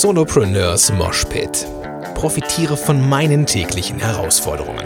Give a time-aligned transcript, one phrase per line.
[0.00, 1.66] Solopreneurs Moshpit.
[2.14, 4.82] Profitiere von meinen täglichen Herausforderungen.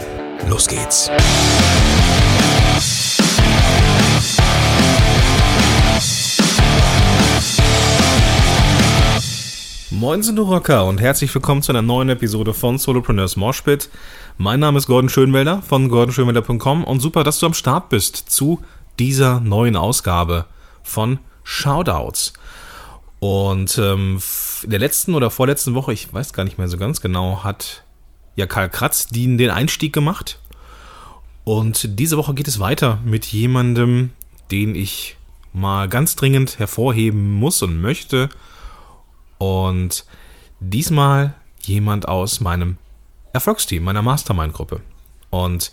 [0.49, 1.09] Los geht's.
[9.89, 13.89] Moin sind du Rocker und herzlich willkommen zu einer neuen Episode von Solopreneurs Moshpit.
[14.37, 18.61] Mein Name ist Gordon Schönwelder von gordonschönwelder.com und super, dass du am Start bist zu
[18.99, 20.47] dieser neuen Ausgabe
[20.83, 22.33] von Shoutouts.
[23.19, 24.21] Und ähm,
[24.63, 27.83] in der letzten oder vorletzten Woche, ich weiß gar nicht mehr so ganz genau, hat
[28.35, 30.39] ja Karl Kratz den, den Einstieg gemacht.
[31.43, 34.11] Und diese Woche geht es weiter mit jemandem,
[34.51, 35.17] den ich
[35.53, 38.29] mal ganz dringend hervorheben muss und möchte.
[39.37, 40.05] Und
[40.59, 42.77] diesmal jemand aus meinem
[43.33, 44.81] Erfolgsteam, meiner Mastermind-Gruppe.
[45.29, 45.71] Und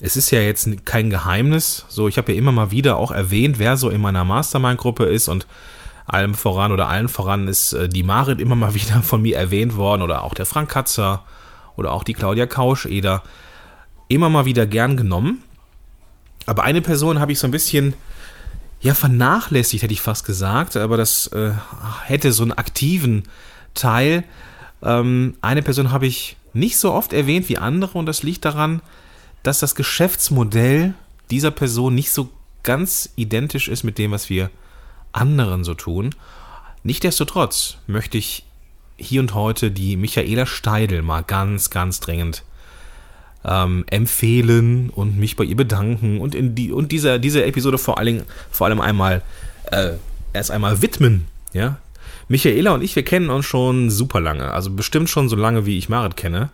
[0.00, 3.58] es ist ja jetzt kein Geheimnis, so ich habe ja immer mal wieder auch erwähnt,
[3.58, 5.46] wer so in meiner Mastermind-Gruppe ist und
[6.14, 9.76] allem voran oder allen voran ist äh, die Marit immer mal wieder von mir erwähnt
[9.76, 11.24] worden oder auch der Frank Katzer
[11.76, 13.22] oder auch die Claudia Kausch-Eder.
[14.08, 15.42] Immer mal wieder gern genommen.
[16.46, 17.94] Aber eine Person habe ich so ein bisschen,
[18.80, 21.52] ja, vernachlässigt, hätte ich fast gesagt, aber das äh,
[22.04, 23.24] hätte so einen aktiven
[23.74, 24.24] Teil.
[24.82, 28.82] Ähm, eine Person habe ich nicht so oft erwähnt wie andere und das liegt daran,
[29.42, 30.94] dass das Geschäftsmodell
[31.30, 32.30] dieser Person nicht so
[32.62, 34.50] ganz identisch ist mit dem, was wir
[35.12, 36.14] anderen so tun.
[36.82, 38.44] Nichtsdestotrotz möchte ich
[38.96, 42.44] hier und heute die Michaela Steidel mal ganz, ganz dringend
[43.44, 47.98] ähm, empfehlen und mich bei ihr bedanken und in die und dieser diese Episode vor
[47.98, 49.22] allem vor allem einmal
[49.70, 49.92] äh,
[50.32, 51.26] erst einmal widmen.
[51.52, 51.78] Ja,
[52.28, 55.78] Michaela und ich, wir kennen uns schon super lange, also bestimmt schon so lange wie
[55.78, 56.50] ich Marit kenne.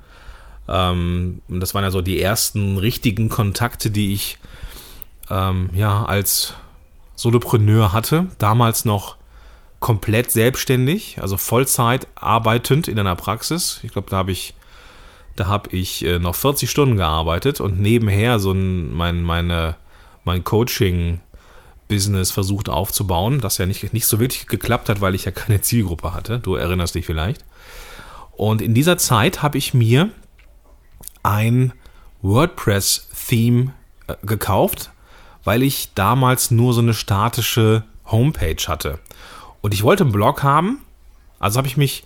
[0.69, 4.39] Ähm, das waren ja so die ersten richtigen Kontakte, die ich
[5.29, 6.55] ähm, ja als
[7.17, 9.17] Solopreneur hatte, damals noch
[9.81, 13.81] komplett selbstständig, also Vollzeit arbeitend in einer Praxis.
[13.83, 14.55] Ich glaube, da habe ich,
[15.35, 19.77] da habe ich äh, noch 40 Stunden gearbeitet und nebenher so ein, mein, meine,
[20.25, 25.31] mein Coaching-Business versucht aufzubauen, das ja nicht, nicht so wirklich geklappt hat, weil ich ja
[25.31, 26.39] keine Zielgruppe hatte.
[26.39, 27.45] Du erinnerst dich vielleicht.
[28.33, 30.11] Und in dieser Zeit habe ich mir
[31.23, 31.73] ein
[32.23, 33.73] WordPress-Theme
[34.07, 34.91] äh, gekauft,
[35.47, 38.99] weil ich damals nur so eine statische Homepage hatte.
[39.61, 40.83] Und ich wollte einen Blog haben,
[41.39, 42.05] also habe ich mich,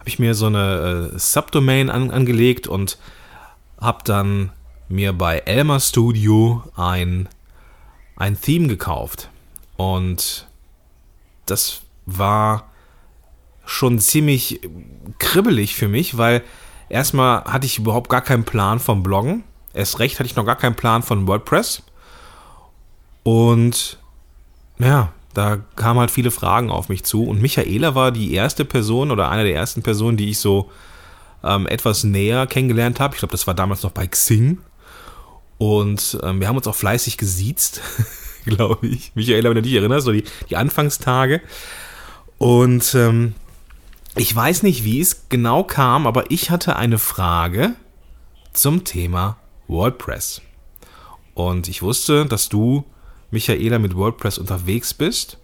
[0.00, 2.98] habe ich mir so eine äh, Subdomain an, angelegt und
[3.80, 4.50] habe dann
[4.88, 7.28] mir bei Elmer Studio ein,
[8.16, 9.30] ein Theme gekauft.
[9.76, 10.48] Und
[11.46, 12.70] das war
[13.64, 14.62] schon ziemlich
[15.20, 16.42] kribbelig für mich, weil
[16.88, 19.44] erstmal hatte ich überhaupt gar keinen Plan vom Bloggen.
[19.74, 21.84] Erst recht hatte ich noch gar keinen Plan von WordPress.
[23.30, 23.96] Und
[24.80, 27.22] ja, da kamen halt viele Fragen auf mich zu.
[27.22, 30.68] Und Michaela war die erste Person oder eine der ersten Personen, die ich so
[31.44, 33.14] ähm, etwas näher kennengelernt habe.
[33.14, 34.58] Ich glaube, das war damals noch bei Xing.
[35.58, 37.82] Und ähm, wir haben uns auch fleißig gesiezt,
[38.46, 39.12] glaube ich.
[39.14, 41.40] Michaela, wenn du dich erinnerst, so die, die Anfangstage.
[42.36, 43.34] Und ähm,
[44.16, 47.76] ich weiß nicht, wie es genau kam, aber ich hatte eine Frage
[48.52, 49.36] zum Thema
[49.68, 50.42] WordPress.
[51.34, 52.84] Und ich wusste, dass du
[53.30, 55.38] Michaela mit WordPress unterwegs bist.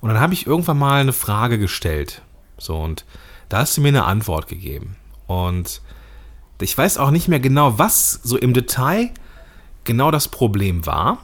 [0.00, 2.22] Und dann habe ich irgendwann mal eine Frage gestellt.
[2.58, 3.04] So, und
[3.48, 4.96] da hast du mir eine Antwort gegeben.
[5.26, 5.80] Und
[6.60, 9.10] ich weiß auch nicht mehr genau, was so im Detail
[9.84, 11.18] genau das Problem war.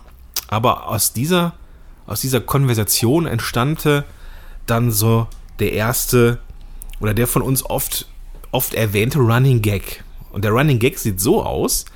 [0.48, 1.54] Aber aus dieser,
[2.06, 4.04] aus dieser Konversation entstammte
[4.66, 6.38] dann so der erste
[7.00, 8.06] oder der von uns oft,
[8.50, 10.04] oft erwähnte Running Gag.
[10.32, 11.86] Und der Running Gag sieht so aus,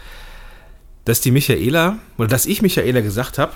[1.04, 3.52] dass die Michaela, oder dass ich Michaela gesagt habe,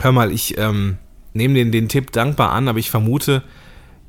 [0.00, 0.98] hör mal, ich ähm,
[1.34, 3.42] nehme den, den Tipp dankbar an, aber ich vermute,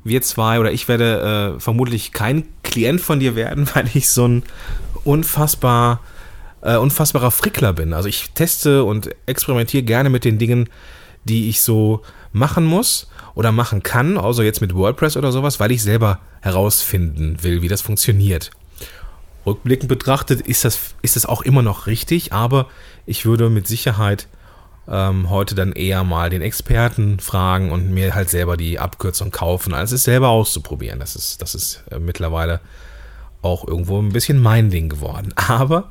[0.04, 4.26] wir zwei oder ich werde äh, vermutlich kein Klient von dir werden, weil ich so
[4.26, 4.42] ein
[5.04, 6.00] unfassbar,
[6.62, 7.92] äh, unfassbarer Frickler bin.
[7.92, 10.68] Also ich teste und experimentiere gerne mit den Dingen,
[11.24, 15.70] die ich so machen muss oder machen kann, außer jetzt mit WordPress oder sowas, weil
[15.72, 18.50] ich selber herausfinden will, wie das funktioniert.
[19.46, 22.66] Rückblickend betrachtet ist das, ist das auch immer noch richtig, aber
[23.06, 24.28] ich würde mit Sicherheit
[24.90, 29.74] ähm, heute dann eher mal den Experten fragen und mir halt selber die Abkürzung kaufen,
[29.74, 30.98] als es selber auszuprobieren.
[30.98, 32.60] Das ist, das ist äh, mittlerweile
[33.42, 35.32] auch irgendwo ein bisschen mein Ding geworden.
[35.48, 35.90] Aber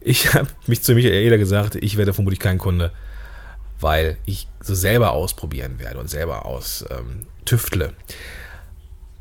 [0.00, 2.92] ich habe mich zu Michaela gesagt, ich werde vermutlich kein Kunde,
[3.80, 7.92] weil ich so selber ausprobieren werde und selber aus ähm, tüftle.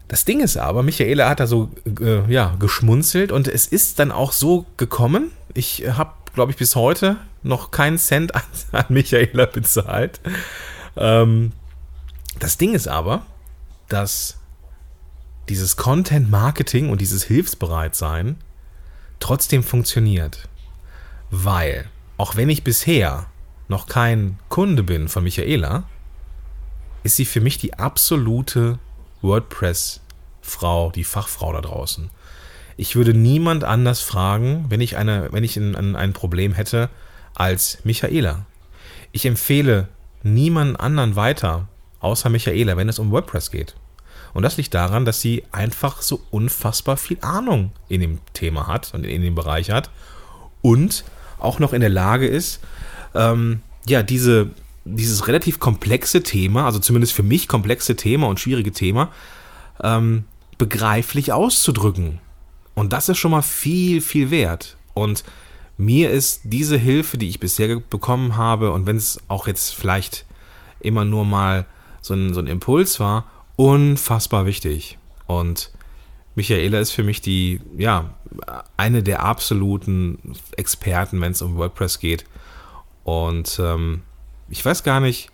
[0.08, 4.12] Das Ding ist aber, Michaela hat da so äh, ja, geschmunzelt und es ist dann
[4.12, 5.32] auch so gekommen.
[5.56, 10.20] Ich habe, glaube ich, bis heute noch keinen Cent an, an Michaela bezahlt.
[10.96, 11.52] Ähm,
[12.40, 13.26] das Ding ist aber,
[13.88, 14.38] dass
[15.50, 18.38] dieses Content Marketing und dieses Hilfsbereitsein
[19.20, 20.48] trotzdem funktioniert.
[21.32, 23.28] Weil, auch wenn ich bisher
[23.68, 25.84] noch kein Kunde bin von Michaela,
[27.04, 28.80] ist sie für mich die absolute
[29.22, 32.10] WordPress-Frau, die Fachfrau da draußen.
[32.77, 36.89] Ich würde niemand anders fragen, wenn ich, eine, wenn ich ein, ein Problem hätte,
[37.33, 38.45] als Michaela.
[39.12, 39.88] Ich empfehle
[40.24, 41.68] niemanden anderen weiter,
[42.00, 43.75] außer Michaela, wenn es um WordPress geht.
[44.33, 48.94] Und das liegt daran, dass sie einfach so unfassbar viel Ahnung in dem Thema hat
[48.94, 49.89] und in dem Bereich hat
[50.62, 51.06] und
[51.38, 52.60] auch noch in der Lage ist,
[53.13, 54.50] ähm, ja, diese,
[54.83, 59.12] dieses relativ komplexe Thema, also zumindest für mich komplexe Thema und schwierige Thema,
[59.81, 60.25] ähm,
[60.57, 62.19] begreiflich auszudrücken.
[62.75, 64.77] Und das ist schon mal viel, viel wert.
[64.94, 65.24] Und
[65.77, 70.25] mir ist diese Hilfe, die ich bisher bekommen habe, und wenn es auch jetzt vielleicht
[70.80, 71.66] immer nur mal
[72.01, 73.25] so ein, so ein Impuls war,
[73.56, 74.98] unfassbar wichtig.
[75.25, 75.72] Und
[76.36, 78.13] Michaela ist für mich die, ja,
[78.78, 82.25] eine der absoluten Experten, wenn es um WordPress geht.
[83.04, 84.01] Und ähm,
[84.50, 85.30] ich weiß gar nicht,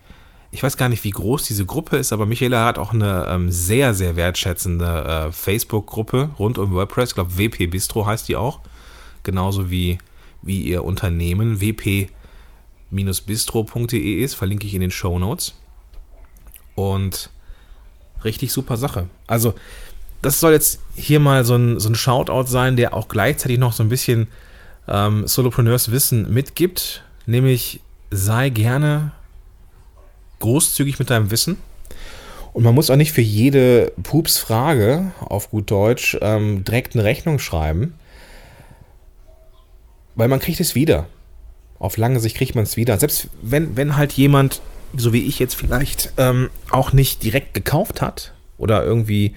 [0.51, 3.50] ich weiß gar nicht, wie groß diese Gruppe ist, aber Michaela hat auch eine ähm,
[3.50, 7.12] sehr, sehr wertschätzende äh, Facebook-Gruppe rund um WordPress.
[7.12, 8.59] Ich glaube, WP Bistro heißt die auch.
[9.24, 9.98] Genauso wie,
[10.42, 12.09] wie ihr Unternehmen wp-bistro.de
[14.21, 14.33] ist.
[14.36, 15.56] Verlinke ich in den Show Notes.
[16.75, 17.30] Und
[18.25, 19.07] richtig super Sache.
[19.27, 19.54] Also,
[20.21, 23.71] das soll jetzt hier mal so ein, so ein Shoutout sein, der auch gleichzeitig noch
[23.71, 24.27] so ein bisschen
[24.89, 27.06] ähm, Solopreneurs Wissen mitgibt.
[27.25, 29.13] Nämlich sei gerne
[30.41, 31.57] großzügig mit deinem Wissen.
[32.53, 37.39] Und man muss auch nicht für jede Pups-Frage auf gut Deutsch ähm, direkt eine Rechnung
[37.39, 37.93] schreiben,
[40.15, 41.07] weil man kriegt es wieder.
[41.79, 42.97] Auf lange Sicht kriegt man es wieder.
[42.97, 44.61] Selbst wenn, wenn halt jemand,
[44.95, 49.33] so wie ich jetzt vielleicht, ähm, auch nicht direkt gekauft hat oder irgendwie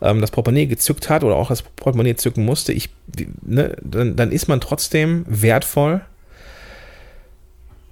[0.00, 2.88] ähm, das Portemonnaie gezückt hat oder auch das Portemonnaie zücken musste, ich,
[3.42, 6.00] ne, dann, dann ist man trotzdem wertvoll,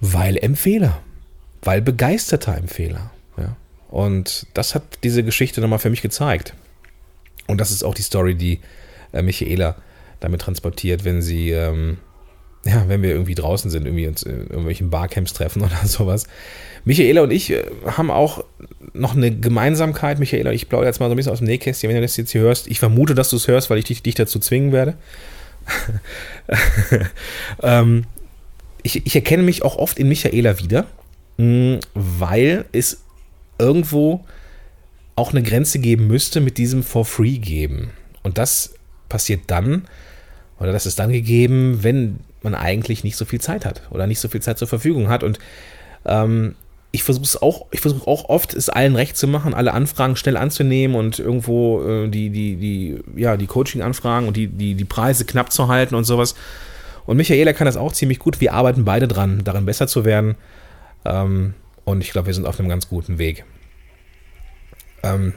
[0.01, 0.99] weil Empfehler
[1.67, 3.11] weil begeisterter Empfehler.
[3.37, 3.57] Ja.
[3.89, 6.53] Und das hat diese Geschichte nochmal für mich gezeigt.
[7.45, 8.61] Und das ist auch die Story, die
[9.11, 9.75] äh, Michaela
[10.21, 11.97] damit transportiert, wenn sie, ähm,
[12.65, 16.27] ja, wenn wir irgendwie draußen sind, irgendwie uns in irgendwelchen Barcamps treffen oder sowas.
[16.85, 18.45] Michaela und ich äh, haben auch
[18.93, 20.19] noch eine Gemeinsamkeit.
[20.19, 22.31] Michaela, ich plaudere jetzt mal so ein bisschen aus dem Nähkästchen, wenn du das jetzt
[22.31, 22.67] hier hörst.
[22.67, 24.95] Ich vermute, dass du es hörst, weil ich dich, dich dazu zwingen werde.
[27.61, 28.05] ähm,
[28.83, 30.87] ich, ich erkenne mich auch oft in Michaela wieder.
[31.37, 33.03] Mm, weil es
[33.59, 34.25] irgendwo
[35.15, 37.91] auch eine Grenze geben müsste mit diesem For Free geben.
[38.23, 38.75] Und das
[39.09, 39.87] passiert dann,
[40.59, 44.19] oder das ist dann gegeben, wenn man eigentlich nicht so viel Zeit hat oder nicht
[44.19, 45.23] so viel Zeit zur Verfügung hat.
[45.23, 45.39] Und
[46.05, 46.55] ähm,
[46.91, 50.15] ich versuche es auch, ich versuche auch oft, es allen recht zu machen, alle Anfragen
[50.15, 54.85] schnell anzunehmen und irgendwo äh, die, die, die, ja, die Coaching-Anfragen und die, die, die
[54.85, 56.35] Preise knapp zu halten und sowas.
[57.05, 58.41] Und Michaela kann das auch ziemlich gut.
[58.41, 60.35] Wir arbeiten beide dran, darin besser zu werden.
[61.05, 61.53] Ähm,
[61.85, 63.45] und ich glaube, wir sind auf einem ganz guten Weg.
[65.03, 65.33] Ähm,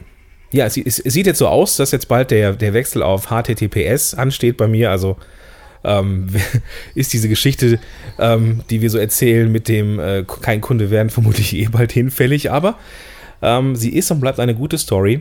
[0.52, 4.14] ja, es, es, sieht jetzt so aus, dass jetzt bald der, der Wechsel auf HTTPS
[4.14, 4.90] ansteht bei mir.
[4.90, 5.16] Also
[5.84, 6.28] ähm,
[6.94, 7.78] ist diese Geschichte,
[8.18, 12.50] ähm, die wir so erzählen, mit dem äh, kein Kunde werden, vermutlich eh bald hinfällig.
[12.50, 12.78] Aber
[13.42, 15.20] ähm, sie ist und bleibt eine gute Story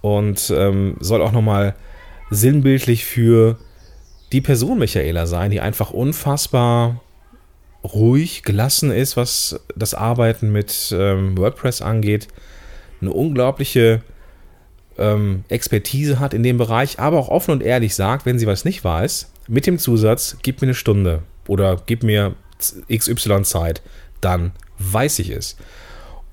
[0.00, 1.74] und ähm, soll auch nochmal
[2.30, 3.58] sinnbildlich für
[4.32, 7.00] die Person Michaela sein, die einfach unfassbar
[7.84, 12.28] ruhig, gelassen ist, was das Arbeiten mit ähm, WordPress angeht,
[13.00, 14.02] eine unglaubliche
[14.98, 18.64] ähm, Expertise hat in dem Bereich, aber auch offen und ehrlich sagt, wenn sie was
[18.64, 22.34] nicht weiß, mit dem Zusatz, gib mir eine Stunde oder gib mir
[22.92, 23.82] XY Zeit,
[24.20, 25.56] dann weiß ich es.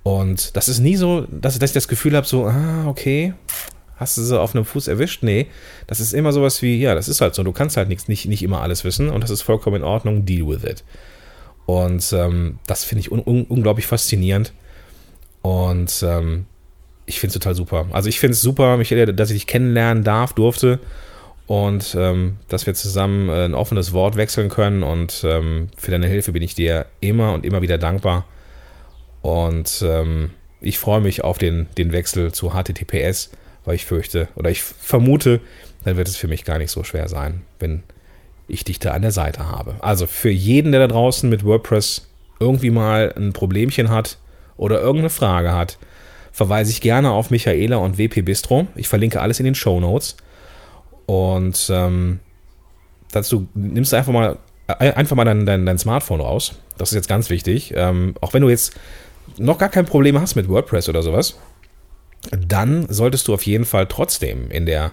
[0.03, 3.33] Und das ist nie so, dass, dass ich das Gefühl habe, so, ah, okay,
[3.95, 5.23] hast du sie auf einem Fuß erwischt?
[5.23, 5.47] Nee,
[5.87, 8.43] das ist immer sowas wie, ja, das ist halt so, du kannst halt nicht, nicht
[8.43, 10.83] immer alles wissen und das ist vollkommen in Ordnung, deal with it.
[11.67, 14.53] Und ähm, das finde ich un un unglaublich faszinierend.
[15.41, 16.45] Und ähm,
[17.05, 17.87] ich finde es total super.
[17.91, 20.79] Also ich finde es super, Michael, dass ich dich kennenlernen darf, durfte.
[21.45, 24.81] Und ähm, dass wir zusammen äh, ein offenes Wort wechseln können.
[24.81, 28.25] Und ähm, für deine Hilfe bin ich dir immer und immer wieder dankbar.
[29.21, 30.31] Und ähm,
[30.61, 33.31] ich freue mich auf den, den Wechsel zu HTTPS,
[33.65, 35.41] weil ich fürchte oder ich vermute,
[35.83, 37.83] dann wird es für mich gar nicht so schwer sein, wenn
[38.47, 39.75] ich dich da an der Seite habe.
[39.79, 42.07] Also für jeden, der da draußen mit WordPress
[42.39, 44.17] irgendwie mal ein Problemchen hat
[44.55, 45.77] oder irgendeine Frage hat,
[46.31, 48.67] verweise ich gerne auf Michaela und WP Bistro.
[48.75, 50.17] Ich verlinke alles in den Show Notes.
[51.05, 52.19] Und ähm,
[53.11, 54.37] dazu nimmst du einfach mal,
[54.67, 56.53] äh, einfach mal dein, dein, dein Smartphone raus.
[56.77, 57.73] Das ist jetzt ganz wichtig.
[57.75, 58.75] Ähm, auch wenn du jetzt
[59.37, 61.37] noch gar kein Problem hast mit WordPress oder sowas,
[62.31, 64.91] dann solltest du auf jeden Fall trotzdem in der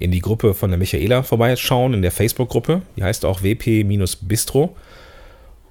[0.00, 2.82] in die Gruppe von der Michaela vorbeischauen, in der Facebook-Gruppe.
[2.96, 4.74] Die heißt auch WP-Bistro.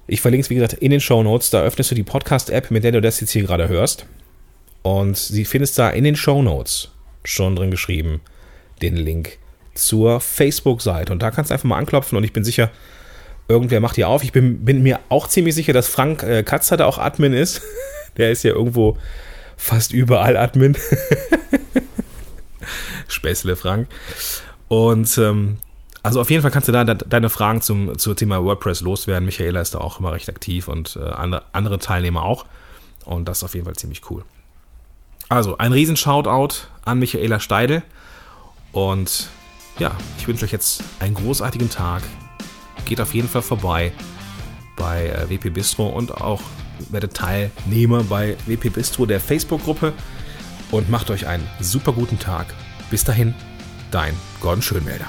[0.06, 1.50] Ich verlinke es, wie gesagt, in den Show Notes.
[1.50, 4.06] Da öffnest du die Podcast-App, mit der du das jetzt hier gerade hörst.
[4.82, 6.90] Und sie findest da in den Show Notes
[7.24, 8.20] schon drin geschrieben
[8.80, 9.38] den Link
[9.74, 11.12] zur Facebook-Seite.
[11.12, 12.70] Und da kannst du einfach mal anklopfen und ich bin sicher,
[13.48, 14.22] irgendwer macht die auf.
[14.22, 17.62] Ich bin, bin mir auch ziemlich sicher, dass Frank äh, Katzer da auch Admin ist.
[18.16, 18.96] Der ist ja irgendwo
[19.56, 20.76] fast überall Admin.
[23.12, 23.88] Späßle Frank.
[24.68, 25.58] Und ähm,
[26.02, 29.26] also auf jeden Fall kannst du da deine Fragen zum, zum Thema WordPress loswerden.
[29.26, 32.46] Michaela ist da auch immer recht aktiv und äh, andere, andere Teilnehmer auch.
[33.04, 34.24] Und das ist auf jeden Fall ziemlich cool.
[35.28, 37.82] Also ein riesen Shoutout an Michaela Steide.
[38.72, 39.28] Und
[39.78, 42.02] ja, ich wünsche euch jetzt einen großartigen Tag.
[42.86, 43.92] Geht auf jeden Fall vorbei
[44.76, 46.40] bei äh, WP Bistro und auch
[46.88, 49.92] werdet Teilnehmer bei WP Bistro der Facebook-Gruppe
[50.70, 52.46] und macht euch einen super guten Tag.
[52.90, 53.34] Bis dahin,
[53.90, 55.06] dein Gordon Schönwälder.